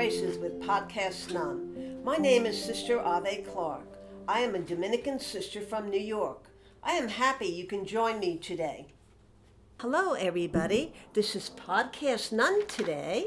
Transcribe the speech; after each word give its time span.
With 0.00 0.62
Podcast 0.62 1.30
Nun. 1.34 2.02
My 2.02 2.16
name 2.16 2.46
is 2.46 2.58
Sister 2.58 2.98
Ave 2.98 3.42
Clark. 3.42 3.84
I 4.26 4.40
am 4.40 4.54
a 4.54 4.58
Dominican 4.58 5.18
sister 5.18 5.60
from 5.60 5.90
New 5.90 6.00
York. 6.00 6.46
I 6.82 6.92
am 6.92 7.06
happy 7.06 7.44
you 7.44 7.66
can 7.66 7.84
join 7.84 8.18
me 8.18 8.38
today. 8.38 8.86
Hello, 9.78 10.14
everybody. 10.14 10.94
This 11.12 11.36
is 11.36 11.50
Podcast 11.50 12.32
Nun 12.32 12.66
today 12.66 13.26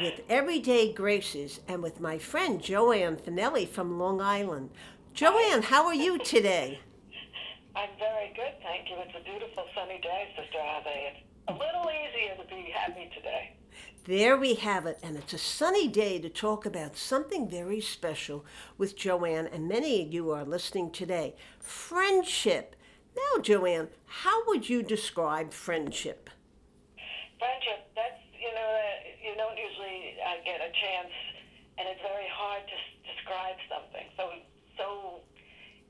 with 0.00 0.20
Everyday 0.30 0.92
Graces 0.92 1.58
and 1.66 1.82
with 1.82 1.98
my 1.98 2.18
friend 2.18 2.62
Joanne 2.62 3.16
Fanelli 3.16 3.68
from 3.68 3.98
Long 3.98 4.20
Island. 4.20 4.70
Joanne, 5.14 5.62
how 5.62 5.86
are 5.86 5.94
you 5.94 6.20
today? 6.20 6.78
I'm 7.74 7.90
very 7.98 8.32
good, 8.36 8.62
thank 8.62 8.88
you. 8.88 8.94
It's 8.98 9.16
a 9.18 9.24
beautiful 9.24 9.64
sunny 9.74 10.00
day, 10.00 10.28
Sister 10.36 10.60
Ave. 10.60 11.14
It's 11.16 11.48
a 11.48 11.52
little 11.52 11.90
easier 11.90 12.36
to 12.36 12.48
be 12.48 12.70
happy 12.70 13.10
today. 13.12 13.56
There 14.04 14.36
we 14.36 14.54
have 14.54 14.84
it, 14.86 14.98
and 15.00 15.16
it's 15.16 15.32
a 15.32 15.38
sunny 15.38 15.86
day 15.86 16.18
to 16.18 16.28
talk 16.28 16.66
about 16.66 16.96
something 16.96 17.48
very 17.48 17.80
special 17.80 18.44
with 18.76 18.96
Joanne, 18.96 19.46
and 19.46 19.68
many 19.68 20.02
of 20.02 20.12
you 20.12 20.32
are 20.32 20.44
listening 20.44 20.90
today 20.90 21.36
friendship. 21.60 22.74
Now, 23.14 23.40
Joanne, 23.40 23.94
how 24.06 24.44
would 24.48 24.68
you 24.68 24.82
describe 24.82 25.52
friendship? 25.52 26.30
Friendship, 27.38 27.94
that's, 27.94 28.18
you 28.34 28.50
know, 28.50 28.70
uh, 28.74 29.06
you 29.22 29.38
don't 29.38 29.54
usually 29.54 30.18
uh, 30.18 30.42
get 30.44 30.58
a 30.58 30.74
chance, 30.74 31.14
and 31.78 31.86
it's 31.86 32.02
very 32.02 32.26
hard 32.34 32.66
to 32.66 32.76
describe 33.06 33.54
something. 33.70 34.06
So, 34.18 34.34
so 34.82 35.20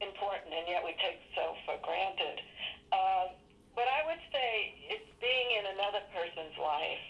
important, 0.05 0.53
and 0.53 0.69
yet 0.69 0.84
we 0.84 0.92
take 1.00 1.17
so 1.33 1.56
for 1.65 1.81
granted. 1.81 2.44
Uh, 2.92 3.33
but 3.72 3.89
I 3.89 4.05
would 4.05 4.20
say 4.28 4.84
it's 4.92 5.09
being 5.17 5.48
in 5.56 5.81
another 5.81 6.05
person's 6.12 6.61
life, 6.61 7.00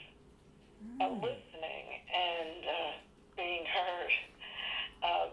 uh, 1.03 1.11
listening 1.19 1.87
and 2.15 2.63
uh, 2.63 2.93
being 3.37 3.65
heard. 3.67 4.13
Uh, 5.03 5.27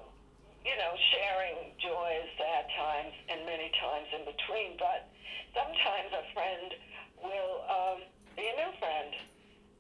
you 0.66 0.76
know, 0.76 0.94
sharing 1.16 1.72
joys, 1.80 2.28
sad 2.36 2.66
times, 2.76 3.16
and 3.30 3.46
many 3.46 3.72
times 3.80 4.10
in 4.12 4.26
between. 4.26 4.76
But 4.76 5.08
sometimes 5.56 6.10
a 6.12 6.26
friend 6.34 6.70
will 7.24 7.64
um, 7.70 8.00
be 8.36 8.44
a 8.44 8.56
new 8.60 8.74
friend, 8.82 9.14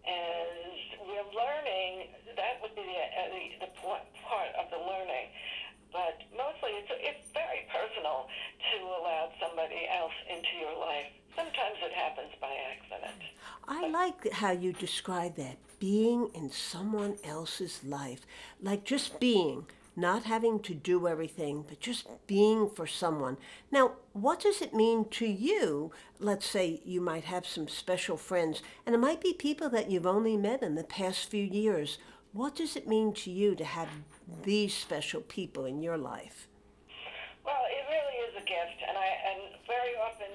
and 0.07 0.73
we're 1.03 1.29
learning. 1.35 2.15
That 2.37 2.61
would 2.63 2.73
be 2.77 2.85
the, 2.85 2.95
uh, 2.95 3.27
the, 3.27 3.67
the 3.67 3.71
point, 3.81 4.07
part 4.23 4.55
of 4.55 4.71
the 4.71 4.79
learning. 4.79 5.35
But 5.91 6.21
mostly, 6.37 6.77
it's 6.79 6.93
it's 7.01 7.25
very 7.33 7.65
personal 7.73 8.29
to 8.29 8.77
allow 8.85 9.33
somebody 9.41 9.89
else 9.89 10.15
into 10.29 10.53
your 10.61 10.77
life. 10.79 11.11
Sometimes 11.35 11.81
it 11.81 11.93
happens 11.93 12.31
by 12.39 12.53
accident. 12.71 13.19
I 13.67 13.89
like 13.89 14.31
how 14.31 14.51
you 14.51 14.71
describe 14.71 15.35
that 15.35 15.57
being 15.79 16.29
in 16.33 16.51
someone 16.51 17.17
else's 17.23 17.81
life, 17.83 18.21
like 18.61 18.83
just 18.83 19.19
being, 19.19 19.65
not 19.95 20.23
having 20.23 20.59
to 20.59 20.73
do 20.73 21.07
everything, 21.07 21.65
but 21.67 21.79
just 21.79 22.07
being 22.27 22.69
for 22.69 22.87
someone. 22.87 23.37
Now, 23.71 23.93
what 24.13 24.39
does 24.39 24.61
it 24.61 24.73
mean 24.73 25.05
to 25.11 25.25
you? 25.25 25.91
Let's 26.19 26.45
say 26.45 26.81
you 26.85 27.01
might 27.01 27.25
have 27.25 27.45
some 27.45 27.67
special 27.67 28.17
friends, 28.17 28.61
and 28.85 28.95
it 28.95 28.99
might 28.99 29.21
be 29.21 29.33
people 29.33 29.69
that 29.69 29.89
you've 29.89 30.07
only 30.07 30.37
met 30.37 30.63
in 30.63 30.75
the 30.75 30.83
past 30.83 31.29
few 31.29 31.43
years. 31.43 31.97
What 32.31 32.55
does 32.55 32.75
it 32.75 32.87
mean 32.87 33.13
to 33.13 33.31
you 33.31 33.55
to 33.55 33.65
have 33.65 33.89
these 34.43 34.73
special 34.73 35.21
people 35.21 35.65
in 35.65 35.81
your 35.81 35.97
life? 35.97 36.47
Well, 37.43 37.65
it 37.67 37.83
really 37.89 38.17
is 38.29 38.35
a 38.37 38.45
gift, 38.45 38.79
and 38.87 38.95
I 38.95 39.07
and 39.33 39.41
very 39.65 39.97
often 39.97 40.29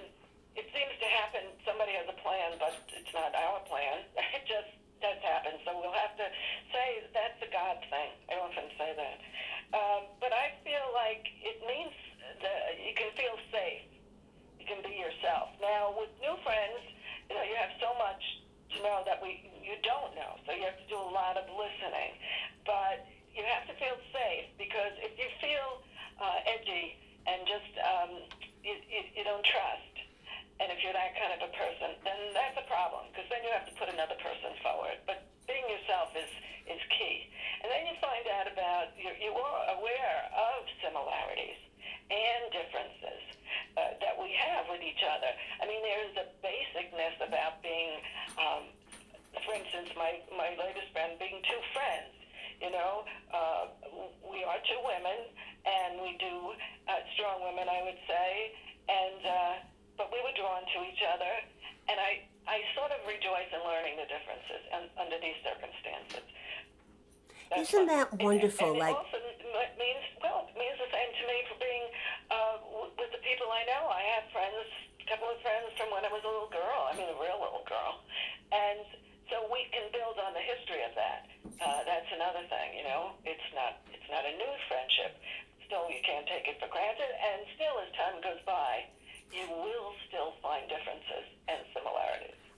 it 0.56 0.66
seems 0.74 0.94
to 0.98 1.06
happen. 1.06 1.42
Somebody 1.64 1.92
has 1.92 2.06
a 2.08 2.18
plan, 2.20 2.58
but 2.58 2.74
it's 2.90 3.14
not 3.14 3.34
our 3.34 3.60
plan. 3.70 4.02
It 4.34 4.42
just 4.46 4.74
does 5.00 5.20
happen. 5.22 5.52
We'll 5.80 5.96
have 5.96 6.14
to 6.18 6.26
say 6.70 6.86
that's 7.14 7.40
a 7.42 7.50
God 7.50 7.78
thing. 7.90 8.10
I 8.30 8.34
often 8.38 8.66
say 8.78 8.90
that, 8.94 9.18
um, 9.74 10.00
but 10.20 10.30
I 10.32 10.54
feel 10.62 10.86
like 10.94 11.26
it 11.42 11.58
means 11.66 11.94
that 12.42 12.78
you 12.78 12.94
can 12.94 13.10
feel 13.18 13.36
safe. 13.50 13.86
You 14.58 14.66
can 14.66 14.80
be 14.82 14.96
yourself. 14.96 15.54
Now 15.60 15.94
with 15.98 16.10
new 16.22 16.34
friends, 16.42 16.80
you 17.28 17.34
know 17.36 17.44
you 17.44 17.56
have 17.58 17.74
so 17.78 17.92
much 17.98 18.22
to 18.74 18.82
know 18.82 19.04
that 19.06 19.22
we 19.22 19.50
you 19.62 19.76
don't 19.84 20.12
know. 20.18 20.36
So 20.46 20.52
you 20.52 20.64
have 20.66 20.78
to 20.78 20.88
do 20.90 20.98
a 20.98 21.10
lot 21.14 21.36
of 21.38 21.46
listening, 21.52 22.18
but 22.66 23.06
you 23.34 23.42
have 23.44 23.66
to 23.70 23.74
feel 23.78 23.98
safe 24.14 24.46
because 24.58 24.94
if 25.02 25.14
you 25.18 25.28
feel 25.42 25.82
uh, 26.18 26.50
edgy 26.50 26.98
and 27.26 27.42
just 27.46 27.72
um, 27.82 28.10
you, 28.62 28.74
you, 28.88 29.00
you 29.20 29.22
don't 29.26 29.44
trust, 29.44 29.94
and 30.58 30.70
if 30.70 30.78
you're 30.82 30.94
that 30.94 31.14
kind 31.18 31.34
of 31.34 31.40
a 31.46 31.52
person, 31.54 31.98
then 32.06 32.18
that's 32.34 32.58
a 32.58 32.66
problem 32.66 33.06
because 33.10 33.26
then 33.30 33.42
you 33.42 33.50
have 33.54 33.66
to 33.66 33.74
put 33.78 33.90
another 33.90 34.16
person 34.22 34.54
forward. 34.62 34.98
But 35.06 35.13
learning 63.74 63.98
the 63.98 64.06
differences 64.06 64.62
and, 64.70 64.86
under 64.94 65.18
these 65.18 65.34
circumstances. 65.42 66.22
That's 67.50 67.74
Isn't 67.74 67.90
what- 67.90 68.14
that 68.14 68.22
wonderful, 68.22 68.78
And, 68.78 68.78
and 68.78 68.86
like- 68.86 68.94
it 68.94 69.02
also 69.02 69.18
means 69.74 70.02
well, 70.22 70.46
it 70.48 70.56
means 70.56 70.78
the 70.78 70.90
same 70.94 71.10
to 71.10 71.24
me 71.26 71.36
for 71.50 71.56
being 71.58 71.84
uh, 72.30 72.56
with 72.96 73.10
the 73.10 73.22
people 73.26 73.50
I 73.50 73.66
know. 73.66 73.90
I 73.90 74.02
have 74.16 74.24
friends, 74.30 74.64
a 75.02 75.06
couple 75.10 75.28
of 75.28 75.38
friends 75.42 75.68
from 75.76 75.90
when 75.90 76.06
I 76.06 76.10
was 76.14 76.22
a 76.22 76.30
little 76.30 76.48
girl. 76.54 76.80
I 76.88 76.94
mean, 76.96 77.10
a 77.10 77.18
real 77.18 77.36
little 77.42 77.66
girl, 77.66 78.00
and 78.54 78.80
so 79.28 79.44
we 79.52 79.66
can 79.74 79.90
build 79.92 80.16
on 80.22 80.32
the 80.32 80.40
history 80.42 80.82
of 80.86 80.94
that. 80.96 81.26
Uh, 81.60 81.82
that's 81.84 82.08
another 82.14 82.42
thing, 82.48 82.78
you 82.78 82.84
know. 82.88 83.12
It's 83.26 83.48
not 83.54 83.82
it's 83.92 84.08
not 84.10 84.24
a 84.24 84.32
new 84.38 84.52
friendship. 84.70 85.18
Still, 85.68 85.86
you 85.92 86.00
can't 86.04 86.24
take 86.28 86.46
it 86.48 86.56
for 86.60 86.68
granted, 86.72 87.10
and 87.12 87.44
still, 87.56 87.76
as 87.84 87.88
time 87.98 88.20
goes 88.24 88.40
by, 88.48 88.84
you 89.32 89.44
will 89.50 89.92
still 90.08 90.32
find 90.40 90.64
differences. 90.68 91.23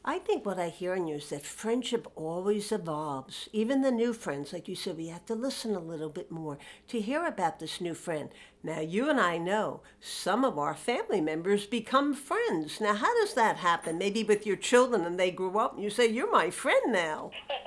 I 0.09 0.21
think 0.21 0.47
what 0.47 0.61
I 0.61 0.69
hear 0.69 0.95
in 0.95 1.09
you 1.09 1.17
is 1.17 1.31
that 1.31 1.45
friendship 1.45 2.07
always 2.15 2.71
evolves. 2.71 3.49
Even 3.53 3.83
the 3.83 3.91
new 3.91 4.13
friends, 4.13 4.53
like 4.53 4.69
you 4.69 4.77
said, 4.77 4.97
we 4.97 5.09
have 5.09 5.27
to 5.27 5.35
listen 5.35 5.75
a 5.75 5.81
little 5.81 6.11
bit 6.11 6.31
more 6.31 6.59
to 6.87 7.01
hear 7.01 7.27
about 7.27 7.59
this 7.59 7.81
new 7.81 7.93
friend. 7.93 8.29
Now, 8.63 8.79
you 8.79 9.11
and 9.11 9.21
I 9.21 9.37
know 9.39 9.81
some 10.01 10.45
of 10.45 10.61
our 10.61 10.75
family 10.75 11.21
members 11.21 11.67
become 11.67 12.15
friends. 12.15 12.81
Now, 12.81 12.95
how 12.95 13.13
does 13.21 13.35
that 13.35 13.57
happen? 13.57 13.99
Maybe 13.99 14.23
with 14.23 14.47
your 14.47 14.55
children 14.55 15.05
and 15.05 15.19
they 15.19 15.33
grew 15.33 15.59
up 15.59 15.75
and 15.75 15.83
you 15.83 15.91
say, 15.91 16.07
You're 16.07 16.31
my 16.31 16.51
friend 16.51 16.93
now. 16.93 17.33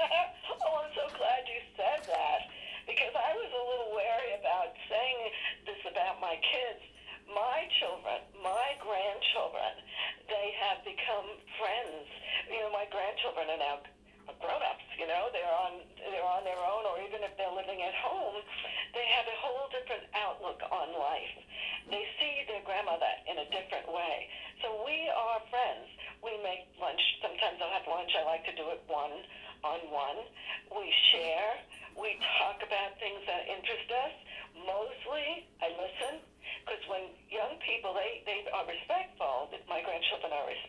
become 10.89 11.27
friends. 11.61 12.05
You 12.49 12.65
know, 12.65 12.71
my 12.73 12.89
grandchildren 12.89 13.45
are 13.53 13.61
now 13.61 13.77
grown-ups. 14.41 14.87
You 14.97 15.05
know, 15.09 15.29
they're 15.33 15.55
on 15.65 15.85
they're 15.97 16.25
on 16.25 16.45
their 16.45 16.61
own, 16.61 16.83
or 16.89 17.01
even 17.05 17.21
if 17.25 17.33
they're 17.37 17.53
living 17.53 17.81
at 17.81 17.93
home, 17.97 18.41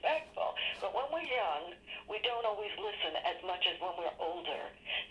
respectful, 0.00 0.56
but 0.80 0.96
when 0.96 1.04
we're 1.12 1.28
young, 1.28 1.76
we 2.08 2.16
don't 2.24 2.48
always 2.48 2.72
listen 2.80 3.20
as 3.20 3.36
much 3.44 3.60
as 3.68 3.76
when 3.84 3.92
we're 4.00 4.16
older. 4.16 4.64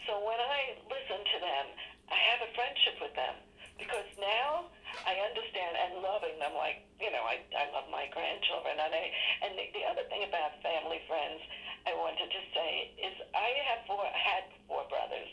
So 0.10 0.18
when 0.26 0.42
I 0.42 0.82
listen 0.90 1.22
to 1.22 1.38
them, 1.38 1.66
I 2.10 2.18
have 2.34 2.42
a 2.42 2.50
friendship 2.58 2.98
with 2.98 3.14
them. 3.14 3.38
Because 3.78 4.10
now 4.20 4.68
I 5.08 5.16
understand 5.24 5.78
and 5.78 6.04
loving 6.04 6.36
them 6.36 6.52
like 6.60 6.84
you 7.00 7.08
know 7.16 7.24
I, 7.24 7.40
I 7.56 7.72
love 7.72 7.88
my 7.88 8.12
grandchildren. 8.12 8.76
And 8.76 8.92
I 8.92 9.06
and 9.46 9.56
the, 9.56 9.72
the 9.72 9.88
other 9.88 10.04
thing 10.12 10.28
about 10.28 10.60
family 10.60 11.00
friends 11.08 11.40
I 11.88 11.96
wanted 11.96 12.28
to 12.28 12.42
say 12.52 12.92
is 13.00 13.16
I 13.32 13.56
have 13.72 13.88
four 13.88 14.04
had 14.04 14.52
four 14.68 14.84
brothers. 14.92 15.32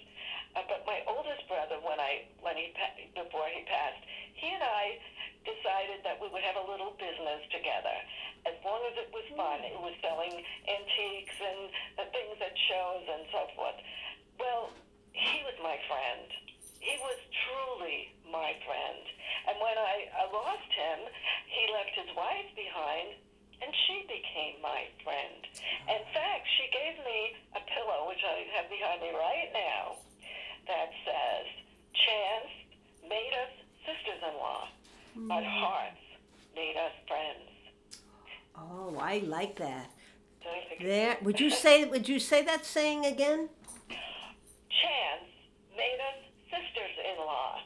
Uh, 0.54 0.62
but 0.70 0.86
my 0.86 1.02
oldest 1.10 1.42
brother 1.50 1.82
when 1.82 1.98
I 1.98 2.30
when 2.38 2.54
he 2.54 2.70
before 3.18 3.50
he 3.50 3.66
passed 3.66 3.98
he 4.38 4.46
and 4.46 4.62
I 4.62 5.02
decided 5.42 6.06
that 6.06 6.22
we 6.22 6.30
would 6.30 6.46
have 6.46 6.54
a 6.54 6.66
little 6.70 6.94
business 7.02 7.42
together 7.50 7.95
fun. 9.36 9.60
It 9.62 9.78
was 9.78 9.94
selling 10.00 10.32
antiques 10.66 11.38
and 11.38 11.60
the 12.00 12.06
things 12.10 12.36
at 12.40 12.56
shows 12.66 13.04
and 13.04 13.22
so 13.30 13.42
forth. 13.54 13.78
Well, 14.40 14.72
he 15.12 15.44
was 15.44 15.56
my 15.62 15.76
friend. 15.86 16.28
He 16.80 16.96
was 17.00 17.18
truly 17.44 18.12
my 18.28 18.56
friend. 18.64 19.02
And 19.48 19.56
when 19.60 19.76
I, 19.76 20.08
I 20.12 20.24
lost 20.32 20.70
him, 20.72 20.98
he 21.48 21.62
left 21.72 21.94
his 21.94 22.10
wife 22.16 22.50
behind 22.56 23.16
and 23.62 23.72
she 23.88 24.04
became 24.04 24.60
my 24.60 24.84
friend. 25.00 25.40
In 25.88 26.04
fact, 26.12 26.44
she 26.60 26.68
gave 26.68 27.00
me 27.00 27.20
a 27.56 27.62
pillow, 27.64 28.04
which 28.08 28.20
I 28.20 28.44
have 28.52 28.68
behind 28.68 29.00
me 29.00 29.16
right 29.16 29.48
now, 29.56 29.96
that 30.68 30.92
says, 31.08 31.46
Chance 31.96 32.52
made 33.08 33.32
us 33.32 33.52
sisters 33.88 34.20
in 34.20 34.34
law, 34.36 34.68
but 35.24 35.40
hmm. 35.40 35.56
heart 35.56 35.95
I 39.16 39.20
like 39.20 39.56
that. 39.56 39.90
So 40.42 40.48
I 40.50 40.68
think 40.68 40.82
There. 40.82 41.16
Would 41.22 41.40
you 41.40 41.50
say? 41.64 41.84
Would 41.84 42.08
you 42.08 42.18
say 42.18 42.44
that 42.44 42.66
saying 42.66 43.06
again? 43.06 43.48
chance 43.88 45.30
made 45.74 45.98
us 46.08 46.22
sisters-in-law. 46.50 47.60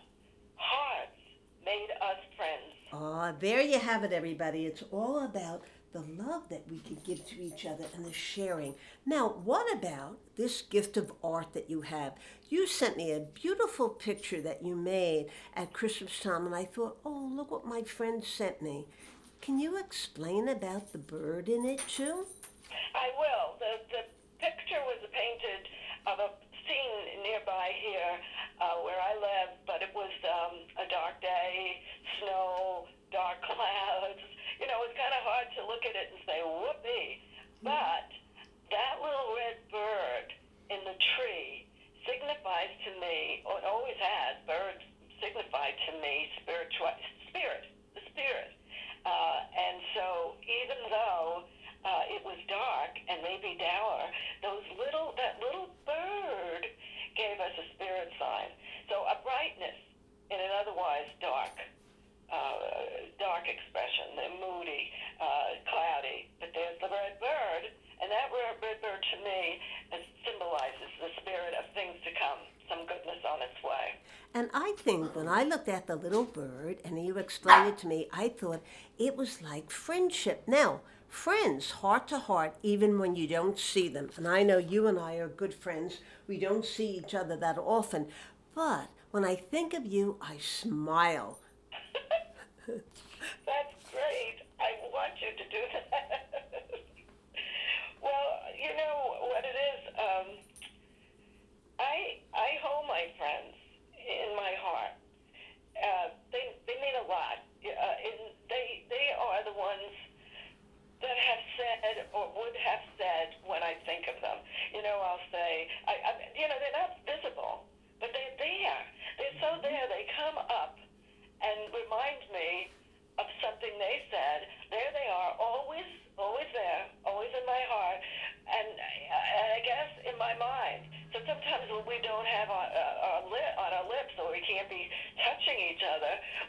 Hearts 0.55 1.19
made 1.64 1.88
us 2.00 2.19
friends. 2.37 2.75
Oh, 2.93 3.35
there 3.41 3.61
you 3.61 3.79
have 3.81 4.05
it, 4.05 4.12
everybody. 4.12 4.67
It's 4.67 4.85
all 4.93 5.25
about 5.25 5.62
the 5.93 6.00
love 6.00 6.49
that 6.50 6.64
we 6.70 6.79
can 6.79 6.99
give 7.05 7.26
to 7.26 7.43
each 7.43 7.67
other 7.67 7.85
and 7.97 8.05
the 8.05 8.12
sharing. 8.12 8.76
Now, 9.05 9.29
what 9.29 9.73
about 9.73 10.19
this 10.37 10.62
gift 10.62 10.97
of 10.97 11.12
art 11.23 11.52
that 11.55 11.69
you 11.69 11.81
have? 11.81 12.12
You 12.49 12.69
sent 12.69 12.97
me 12.97 13.11
a 13.11 13.20
beautiful 13.20 13.88
picture 13.88 14.41
that 14.43 14.64
you 14.64 14.76
made 14.76 15.26
at 15.56 15.73
Christmas 15.73 16.20
time, 16.20 16.47
and 16.47 16.55
I 16.55 16.64
thought, 16.64 16.99
oh, 17.05 17.29
look 17.32 17.50
what 17.50 17.67
my 17.67 17.82
friend 17.82 18.23
sent 18.23 18.62
me. 18.62 18.87
Can 19.41 19.59
you 19.59 19.81
explain 19.81 20.49
about 20.53 20.93
the 20.93 21.01
bird 21.01 21.49
in 21.49 21.65
it 21.65 21.81
too? 21.89 22.29
I 22.93 23.09
will. 23.17 23.57
The 23.57 23.81
the 23.89 24.03
picture 24.37 24.85
was 24.85 25.01
painted 25.09 25.65
of 26.05 26.21
a 26.21 26.29
scene 26.61 27.25
nearby 27.25 27.73
here 27.81 28.15
uh, 28.61 28.85
where 28.85 29.01
I 29.01 29.17
live, 29.17 29.57
but 29.65 29.81
it 29.81 29.97
was 29.97 30.13
um, 30.29 30.61
a 30.77 30.87
dark 30.93 31.25
day, 31.25 31.81
snow, 32.21 32.85
dark 33.09 33.41
clouds. 33.49 34.21
You 34.61 34.69
know, 34.69 34.85
it's 34.85 34.97
kind 35.01 35.17
of 35.17 35.25
hard 35.25 35.49
to 35.57 35.65
look 35.65 35.89
at 35.89 35.97
it 35.97 36.13
and 36.13 36.21
say 36.29 36.45
whoopee. 36.45 37.25
But 37.65 38.13
that 38.69 39.01
little 39.01 39.33
red 39.41 39.57
bird 39.73 40.37
in 40.69 40.85
the 40.85 40.97
tree 41.17 41.65
signifies 42.05 42.77
to 42.85 42.91
me, 43.01 43.41
or 43.49 43.57
it 43.57 43.65
always 43.65 43.97
has, 43.97 44.37
birds 44.45 44.85
signify 45.17 45.73
to 45.73 45.91
me 46.05 46.29
spiritual 46.45 46.93
spirit. 47.33 47.70
Though 50.91 51.47
uh, 51.85 52.05
it 52.13 52.21
was 52.27 52.37
dark 52.51 52.93
and 53.09 53.23
maybe 53.25 53.57
dour, 53.57 54.05
those 54.45 54.67
little 54.77 55.17
that 55.17 55.41
little 55.41 55.73
bird 55.87 56.69
gave 57.17 57.41
us 57.41 57.55
a 57.57 57.67
spirit 57.75 58.13
sign. 58.21 58.53
So 58.93 59.07
a 59.09 59.17
brightness 59.25 59.79
in 60.31 60.39
an 60.39 60.53
otherwise 60.61 61.09
dark, 61.19 61.57
uh, 62.31 63.11
dark 63.19 63.49
expression, 63.49 64.15
the 64.15 64.29
moody, 64.39 64.93
uh, 65.19 65.50
I 74.71 74.75
think 74.75 75.17
when 75.17 75.27
I 75.27 75.43
looked 75.43 75.69
at 75.69 75.89
the 75.89 75.97
little 75.97 76.23
bird 76.23 76.77
and 76.85 77.05
you 77.05 77.19
explained 77.19 77.71
it 77.71 77.79
to 77.79 77.89
me, 77.89 78.07
I 78.13 78.29
thought 78.29 78.63
it 78.99 79.17
was 79.17 79.43
like 79.43 79.69
friendship. 79.69 80.45
Now, 80.47 80.83
friends, 81.09 81.73
heart 81.73 82.07
to 82.09 82.19
heart, 82.19 82.55
even 82.63 83.01
when 83.01 83.17
you 83.17 83.27
don't 83.27 83.59
see 83.59 83.89
them. 83.89 84.11
And 84.17 84.29
I 84.29 84.45
know 84.45 84.59
you 84.59 84.87
and 84.87 84.97
I 84.97 85.17
are 85.17 85.27
good 85.27 85.53
friends. 85.53 85.99
We 86.29 86.39
don't 86.39 86.65
see 86.65 86.87
each 86.87 87.17
other 87.17 87.37
that 87.37 87.59
often. 87.59 88.07
But 88.55 88.91
when 89.11 89.25
I 89.25 89.35
think 89.35 89.75
of 89.75 89.87
you, 89.87 90.19
I 90.21 90.39
smile. 90.39 91.41
That's 92.69 93.75
great. 93.91 94.37
I 94.61 94.71
want 94.93 95.15
you 95.21 95.33
to 95.37 95.51
do 95.51 95.63
that. 95.73 95.90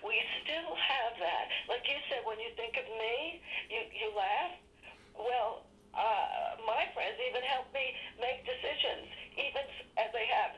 We 0.06 0.16
still 0.44 0.74
have 0.75 1.13
that. 1.19 1.46
Like 1.69 1.86
you 1.88 1.98
said, 2.10 2.25
when 2.25 2.40
you 2.40 2.50
think 2.56 2.78
of 2.78 2.88
me, 2.98 3.42
you 3.69 3.81
you 3.92 4.08
laugh. 4.16 4.54
Well, 5.16 5.68
uh, 5.94 6.56
my 6.66 6.88
friends 6.96 7.19
even 7.30 7.44
help 7.44 7.68
me 7.74 7.94
make 8.19 8.46
decisions, 8.48 9.08
even 9.38 9.63
as 9.98 10.10
they 10.13 10.28
have. 10.28 10.52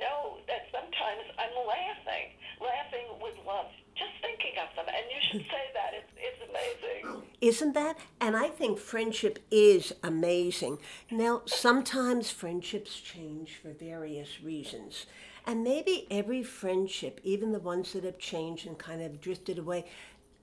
Know 0.00 0.38
that 0.48 0.64
sometimes 0.72 1.28
I'm 1.36 1.52
laughing, 1.68 2.32
laughing 2.58 3.20
with 3.20 3.34
love, 3.46 3.66
just 3.94 4.12
thinking 4.22 4.56
of 4.56 4.74
them. 4.74 4.86
And 4.88 5.04
you 5.12 5.20
should 5.30 5.46
say 5.50 5.64
that. 5.74 5.92
It's, 5.92 6.12
it's 6.16 6.40
amazing. 6.48 7.22
Isn't 7.42 7.74
that? 7.74 7.98
And 8.18 8.34
I 8.34 8.48
think 8.48 8.78
friendship 8.78 9.40
is 9.50 9.92
amazing. 10.02 10.78
Now, 11.10 11.42
sometimes 11.44 12.30
friendships 12.30 12.98
change 12.98 13.58
for 13.62 13.72
various 13.72 14.40
reasons. 14.42 15.04
And 15.46 15.64
maybe 15.64 16.06
every 16.10 16.42
friendship, 16.42 17.20
even 17.24 17.52
the 17.52 17.58
ones 17.58 17.92
that 17.92 18.04
have 18.04 18.18
changed 18.18 18.66
and 18.66 18.78
kind 18.78 19.02
of 19.02 19.20
drifted 19.20 19.58
away, 19.58 19.86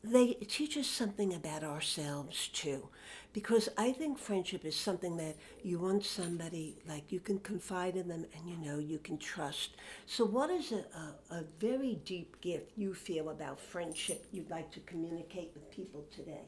they 0.03 0.33
teach 0.33 0.77
us 0.77 0.87
something 0.87 1.33
about 1.33 1.63
ourselves 1.63 2.47
too. 2.49 2.87
Because 3.33 3.69
I 3.77 3.91
think 3.91 4.17
friendship 4.17 4.65
is 4.65 4.75
something 4.75 5.17
that 5.17 5.35
you 5.63 5.79
want 5.79 6.03
somebody 6.03 6.77
like 6.87 7.11
you 7.11 7.19
can 7.19 7.39
confide 7.39 7.95
in 7.95 8.07
them 8.07 8.25
and 8.35 8.49
you 8.49 8.57
know 8.57 8.79
you 8.79 8.97
can 8.97 9.17
trust. 9.17 9.71
So, 10.05 10.25
what 10.25 10.49
is 10.49 10.71
a, 10.71 10.85
a, 11.31 11.35
a 11.35 11.43
very 11.59 11.99
deep 12.03 12.41
gift 12.41 12.71
you 12.75 12.93
feel 12.93 13.29
about 13.29 13.59
friendship 13.59 14.25
you'd 14.31 14.49
like 14.49 14.71
to 14.71 14.79
communicate 14.81 15.51
with 15.53 15.69
people 15.69 16.05
today? 16.15 16.45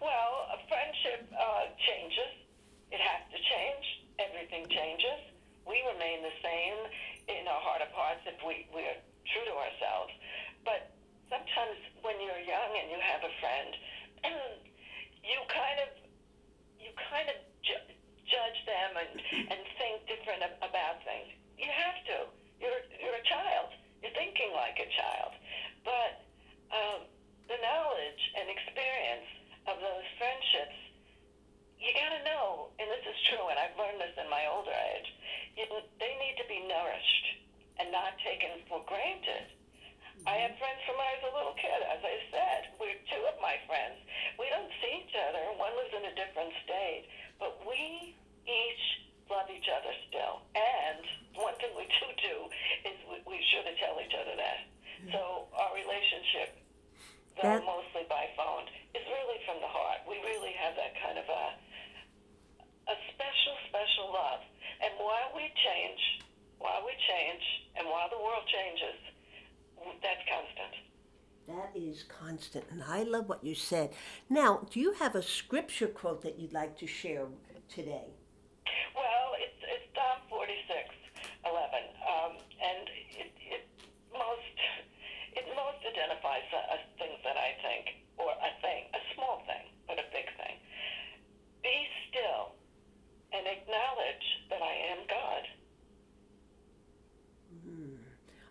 Well, 0.00 0.48
a 0.52 0.58
friendship 0.68 1.30
uh, 1.32 1.70
changes. 1.86 2.32
It 2.90 3.00
has 3.00 3.22
to 3.30 3.38
change. 3.38 3.84
Everything 4.18 4.66
changes. 4.68 5.20
We 5.66 5.80
remain 5.92 6.22
the 6.22 6.34
same 6.42 6.76
in 7.28 7.44
our 7.48 7.62
heart 7.64 7.80
of 7.80 7.90
hearts 7.96 8.20
if 8.26 8.36
we, 8.44 8.68
we 8.74 8.82
are 8.84 9.00
true 9.32 9.46
to 9.48 9.54
ourselves. 9.56 10.12
Taken 38.24 38.64
for 38.68 38.82
granted. 38.88 39.53
Constant, 72.54 72.64
and 72.70 72.82
I 72.88 73.02
love 73.02 73.28
what 73.28 73.44
you 73.44 73.54
said. 73.54 73.90
Now, 74.28 74.66
do 74.70 74.80
you 74.80 74.92
have 74.94 75.14
a 75.14 75.22
scripture 75.22 75.86
quote 75.88 76.22
that 76.22 76.38
you'd 76.38 76.52
like 76.52 76.78
to 76.78 76.86
share 76.86 77.26
today? 77.68 78.08
Well, 78.94 79.28
it's, 79.38 79.60
it's 79.62 79.86
Psalm 79.94 80.18
46, 80.28 80.94
11. 81.44 81.62
Um, 82.04 82.32
and 82.62 82.88
it, 83.18 83.32
it 83.50 83.62
most 84.12 84.56
it 85.34 85.46
most 85.56 85.82
identifies 85.82 86.46
uh, 86.54 86.76
things 86.98 87.18
that 87.24 87.36
I 87.36 87.58
think, 87.62 87.98
or 88.18 88.30
a 88.30 88.50
thing, 88.62 88.84
a 88.94 89.02
small 89.14 89.42
thing, 89.46 89.66
but 89.88 89.98
a 89.98 90.06
big 90.12 90.26
thing. 90.38 90.56
Be 91.62 91.74
still 92.08 92.54
and 93.34 93.46
acknowledge 93.46 94.26
that 94.50 94.62
I 94.62 94.74
am 94.94 95.00
God. 95.10 95.42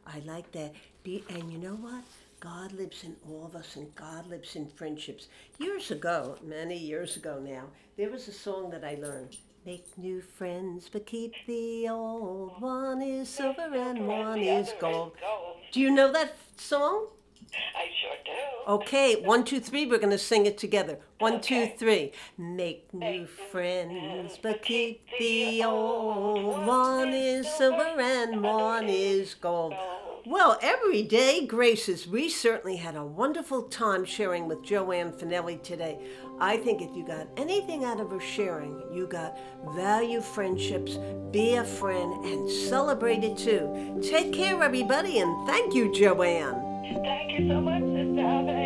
I 0.05 0.19
like 0.25 0.51
that. 0.51 0.73
Be, 1.03 1.23
and 1.29 1.51
you 1.51 1.57
know 1.57 1.75
what? 1.75 2.03
God 2.43 2.73
lives 2.73 3.05
in 3.05 3.15
all 3.25 3.45
of 3.45 3.55
us 3.55 3.77
and 3.77 3.95
God 3.95 4.27
lives 4.27 4.57
in 4.57 4.67
friendships. 4.67 5.29
Years 5.59 5.91
ago, 5.91 6.35
many 6.43 6.77
years 6.77 7.15
ago 7.15 7.39
now, 7.41 7.67
there 7.95 8.09
was 8.09 8.27
a 8.27 8.33
song 8.33 8.69
that 8.71 8.83
I 8.83 8.95
learned. 8.95 9.37
Make 9.65 9.97
new 9.97 10.21
friends, 10.21 10.89
but 10.91 11.05
keep 11.05 11.35
the 11.47 11.87
old. 11.87 12.61
One 12.61 13.01
is 13.01 13.29
silver 13.29 13.73
and 13.73 14.05
one 14.05 14.39
is 14.39 14.73
gold. 14.77 15.13
Do 15.71 15.79
you 15.79 15.89
know 15.89 16.11
that 16.11 16.35
song? 16.57 17.07
I 17.77 17.85
sure 18.01 18.17
do. 18.25 18.71
Okay, 18.73 19.21
one, 19.21 19.45
two, 19.45 19.61
three, 19.61 19.85
we're 19.85 19.97
going 19.97 20.09
to 20.09 20.17
sing 20.17 20.45
it 20.45 20.57
together. 20.57 20.99
One, 21.19 21.39
two, 21.39 21.67
three. 21.77 22.11
Make 22.37 22.93
new 22.93 23.25
friends, 23.25 24.37
but 24.41 24.61
keep 24.63 25.01
the 25.17 25.63
old. 25.63 26.65
One 26.65 27.09
is 27.13 27.47
silver 27.47 28.01
and 28.01 28.41
one 28.43 28.89
is 28.89 29.33
gold. 29.33 29.75
Well, 30.25 30.57
every 30.61 31.03
day, 31.03 31.45
Graces, 31.45 32.07
we 32.07 32.29
certainly 32.29 32.77
had 32.77 32.95
a 32.95 33.03
wonderful 33.03 33.63
time 33.63 34.05
sharing 34.05 34.47
with 34.47 34.63
Joanne 34.63 35.11
Fanelli 35.11 35.61
today. 35.61 35.99
I 36.39 36.55
think 36.55 36.81
if 36.81 36.95
you 36.95 37.05
got 37.05 37.27
anything 37.35 37.83
out 37.83 37.99
of 37.99 38.09
her 38.09 38.21
sharing, 38.21 38.81
you 38.93 39.05
got 39.05 39.37
value 39.75 40.21
friendships, 40.21 40.97
be 41.31 41.55
a 41.55 41.65
friend, 41.65 42.23
and 42.23 42.49
celebrate 42.49 43.25
it 43.25 43.37
too. 43.37 43.99
Take 44.01 44.31
care, 44.31 44.63
everybody, 44.63 45.19
and 45.19 45.45
thank 45.45 45.73
you, 45.73 45.93
Joanne. 45.93 46.53
Thank 47.03 47.37
you 47.37 47.49
so 47.49 47.59
much, 47.59 47.81
Sister. 47.81 48.62